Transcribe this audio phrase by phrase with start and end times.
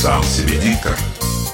[0.00, 0.96] Сам себе диктор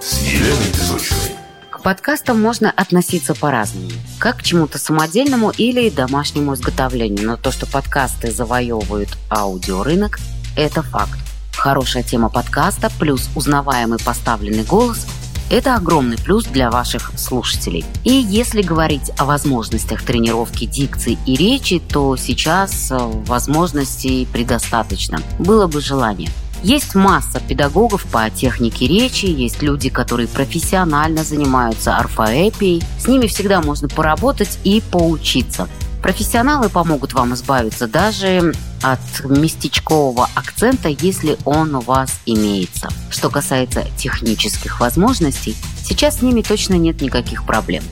[0.00, 1.34] с Еленой Песочной.
[1.72, 3.90] К подкастам можно относиться по-разному.
[4.20, 7.26] Как к чему-то самодельному или домашнему изготовлению.
[7.26, 10.20] Но то, что подкасты завоевывают аудиорынок,
[10.56, 11.18] это факт.
[11.56, 15.04] Хорошая тема подкаста плюс узнаваемый поставленный голос–
[15.50, 17.84] это огромный плюс для ваших слушателей.
[18.04, 25.20] И если говорить о возможностях тренировки дикции и речи, то сейчас э, возможностей предостаточно.
[25.38, 26.28] Было бы желание.
[26.62, 32.82] Есть масса педагогов по технике речи, есть люди, которые профессионально занимаются орфоэпией.
[32.98, 35.68] С ними всегда можно поработать и поучиться.
[36.02, 42.88] Профессионалы помогут вам избавиться даже от местечкового акцента, если он у вас имеется.
[43.10, 47.82] Что касается технических возможностей, сейчас с ними точно нет никаких проблем.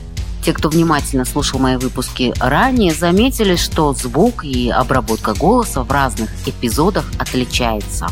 [0.45, 6.29] Те, кто внимательно слушал мои выпуски ранее, заметили, что звук и обработка голоса в разных
[6.47, 8.07] эпизодах отличается.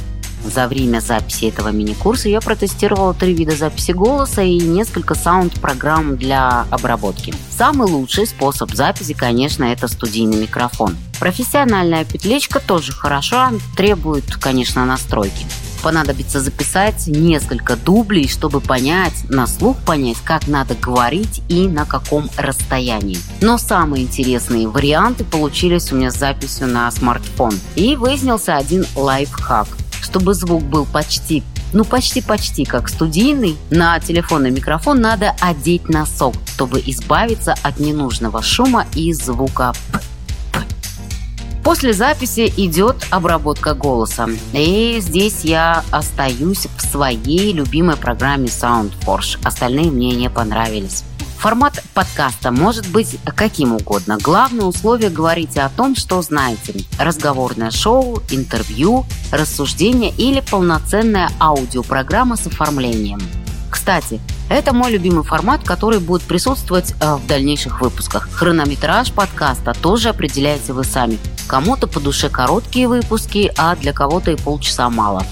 [0.54, 6.66] За время записи этого мини-курса я протестировала три вида записи голоса и несколько саунд-программ для
[6.70, 7.34] обработки.
[7.50, 10.96] Самый лучший способ записи, конечно, это студийный микрофон.
[11.20, 15.46] Профессиональная петличка тоже хороша, требует, конечно, настройки
[15.86, 22.28] понадобится записать несколько дублей, чтобы понять, на слух понять, как надо говорить и на каком
[22.38, 23.20] расстоянии.
[23.40, 27.54] Но самые интересные варианты получились у меня с записью на смартфон.
[27.76, 29.68] И выяснился один лайфхак
[30.16, 36.82] чтобы звук был почти ну почти-почти как студийный, на телефонный микрофон надо одеть носок, чтобы
[36.86, 40.00] избавиться от ненужного шума и звука «п».
[41.66, 44.30] После записи идет обработка голоса.
[44.54, 49.40] И здесь я остаюсь в своей любимой программе SoundForge.
[49.44, 51.04] Остальные мне не понравились.
[51.46, 54.18] Формат подкаста может быть каким угодно.
[54.20, 56.74] Главное условие– говорите о том, что знаете.
[56.98, 63.20] Разговорное шоу, интервью, рассуждение или полноценная аудиопрограмма с оформлением.
[63.70, 68.28] Кстати, это мой любимый формат, который будет присутствовать э, в дальнейших выпусках.
[68.32, 71.20] Хронометраж подкаста тоже определяете вы сами.
[71.48, 75.24] Кому-то по душе короткие выпуски, а для кого-то и полчаса мало.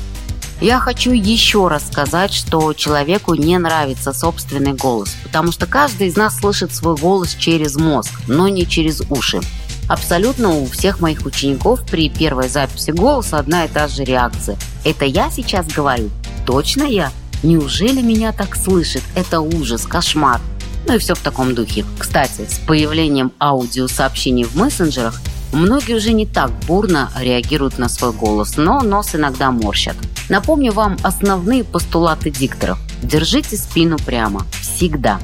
[0.62, 6.16] Я хочу еще раз сказать, что человеку не нравится собственный голос, потому что каждый из
[6.16, 9.41] нас слышит свой голос через мозг, но не через уши.
[9.90, 14.58] Абсолютно у всех моих учеников при первой записи голоса одна и та же реакция.
[14.86, 16.09] Это я сейчас говорю?
[16.46, 17.12] Точно я?
[17.44, 19.03] Неужели меня так слышит?
[19.16, 20.40] Это ужас, кошмар.
[20.88, 21.85] Ну и все в таком духе.
[22.00, 25.22] Кстати, с появлением аудиосообщений в мессенджерах
[25.53, 29.96] Многие уже не так бурно реагируют на свой голос, но нос иногда морщат.
[30.28, 32.80] Напомню вам основные постулаты дикторов.
[33.03, 34.47] Держите спину прямо.
[34.62, 35.19] Всегда.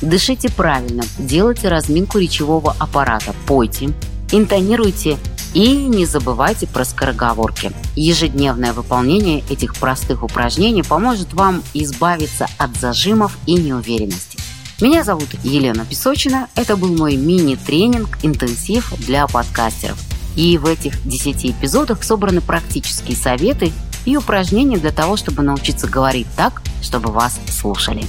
[0.00, 1.04] Дышите правильно.
[1.18, 3.34] Делайте разминку речевого аппарата.
[3.46, 3.90] Пойте.
[4.32, 5.18] Интонируйте
[5.52, 7.70] и не забывайте про скороговорки.
[7.94, 14.33] Ежедневное выполнение этих простых упражнений поможет вам избавиться от зажимов и неуверенности.
[14.80, 16.48] Меня зовут Елена Песочина.
[16.56, 19.96] Это был мой мини-тренинг, интенсив для подкастеров.
[20.34, 23.72] И в этих 10 эпизодах собраны практические советы
[24.04, 28.04] и упражнения для того, чтобы научиться говорить так, чтобы вас слушали.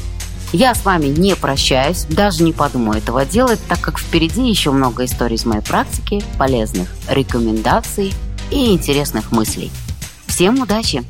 [0.54, 5.06] Я с вами не прощаюсь, даже не подумаю этого делать, так как впереди еще много
[5.06, 8.12] историй из моей практики, полезных рекомендаций
[8.50, 9.72] и интересных мыслей.
[10.26, 11.04] Всем удачи!